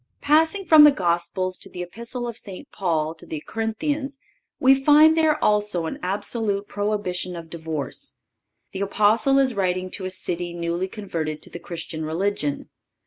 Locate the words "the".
0.83-0.89, 1.69-1.83, 3.27-3.39, 8.71-8.81, 11.51-11.59